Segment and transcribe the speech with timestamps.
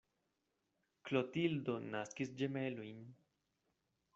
[1.09, 3.05] Klotildo naskis ĝemelojn.